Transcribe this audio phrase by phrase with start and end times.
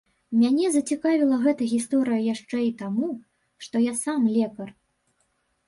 [0.43, 3.11] Мяне зацікавіла гэта гісторыя яшчэ і таму,
[3.67, 4.77] што я сам лекар.